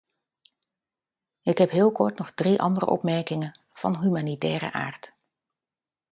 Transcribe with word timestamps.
Ik 1.41 1.57
heb 1.57 1.69
heel 1.69 1.91
kort 1.91 2.17
nog 2.17 2.31
drie 2.33 2.61
andere 2.61 2.85
opmerkingen 2.87 3.59
van 3.73 4.01
humanitaire 4.01 4.71
aard. 4.71 5.13